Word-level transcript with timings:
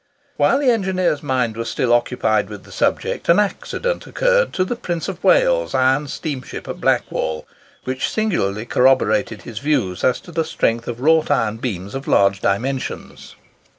While 0.35 0.57
the 0.57 0.71
engineer's 0.71 1.21
mind 1.21 1.55
was 1.55 1.69
still 1.69 1.93
occupied 1.93 2.49
with 2.49 2.63
the 2.63 2.71
subject, 2.71 3.29
an 3.29 3.37
accident 3.37 4.07
occurred 4.07 4.51
to 4.53 4.65
the 4.65 4.75
Prince 4.75 5.07
of 5.07 5.23
Wales 5.23 5.75
iron 5.75 6.07
steamship, 6.07 6.67
at 6.67 6.81
Blackwall, 6.81 7.47
which 7.83 8.09
singularly 8.09 8.65
corroborated 8.65 9.43
his 9.43 9.59
views 9.59 10.03
as 10.03 10.19
to 10.21 10.31
the 10.31 10.43
strength 10.43 10.87
of 10.87 11.01
wrought 11.01 11.29
iron 11.29 11.57
beams 11.57 11.93
of 11.93 12.07
large 12.07 12.41
dimensions. 12.41 13.35